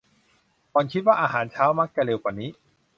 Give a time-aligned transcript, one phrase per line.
[0.71, 2.49] หล่อนคิดว่าอาหารเช้ามักจะเร็วกว่านี้